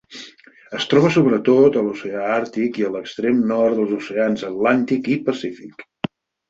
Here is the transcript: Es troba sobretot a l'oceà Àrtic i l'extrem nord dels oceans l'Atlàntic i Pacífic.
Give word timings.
Es 0.77 0.87
troba 0.93 1.11
sobretot 1.17 1.77
a 1.81 1.83
l'oceà 1.89 2.25
Àrtic 2.39 2.81
i 2.83 2.91
l'extrem 2.97 3.47
nord 3.55 3.81
dels 3.83 3.95
oceans 4.01 4.49
l'Atlàntic 4.51 5.17
i 5.17 5.21
Pacífic. 5.31 5.89